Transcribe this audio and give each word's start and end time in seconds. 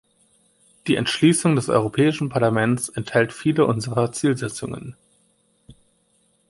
Die 0.87 0.95
Entschließung 0.95 1.55
des 1.55 1.69
Europäischen 1.69 2.29
Parlaments 2.29 2.89
enthält 2.89 3.31
viele 3.31 3.67
unserer 3.67 4.11
Zielsetzungen. 4.11 4.95